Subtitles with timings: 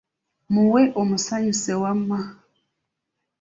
[0.53, 2.19] Muwe omusanyuse wamma.